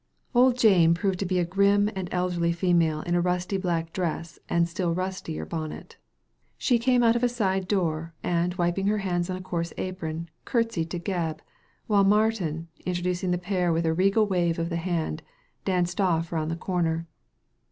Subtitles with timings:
[0.33, 4.39] Old Jane proved to be a grim and elderly female in a rusty black dress
[4.49, 5.95] and a still rustier bonnet
[6.57, 10.31] She came out of a side door, and wiping her hands on a coarse apron,
[10.43, 11.41] curtsied to Gebb,
[11.85, 15.21] while Martin, in* troducing the pair with a regal wave of the hand,
[15.65, 17.05] danced off round the corner.